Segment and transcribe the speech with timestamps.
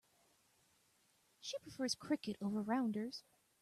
[1.41, 3.21] She prefers cricket over rounders.